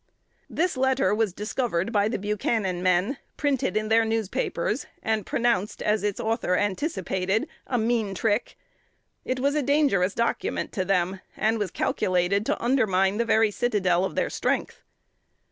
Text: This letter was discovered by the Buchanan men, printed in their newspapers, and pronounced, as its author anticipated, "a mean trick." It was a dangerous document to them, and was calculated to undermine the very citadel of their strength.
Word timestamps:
This 0.49 0.77
letter 0.77 1.13
was 1.13 1.31
discovered 1.31 1.91
by 1.91 2.07
the 2.07 2.17
Buchanan 2.17 2.81
men, 2.81 3.17
printed 3.37 3.77
in 3.77 3.87
their 3.89 4.03
newspapers, 4.03 4.87
and 5.03 5.27
pronounced, 5.27 5.83
as 5.83 6.01
its 6.01 6.19
author 6.19 6.55
anticipated, 6.55 7.47
"a 7.67 7.77
mean 7.77 8.15
trick." 8.15 8.57
It 9.23 9.39
was 9.39 9.53
a 9.53 9.61
dangerous 9.61 10.15
document 10.15 10.71
to 10.71 10.85
them, 10.85 11.19
and 11.37 11.59
was 11.59 11.69
calculated 11.69 12.47
to 12.47 12.59
undermine 12.59 13.17
the 13.19 13.25
very 13.25 13.51
citadel 13.51 14.03
of 14.03 14.15
their 14.15 14.31
strength. 14.31 14.81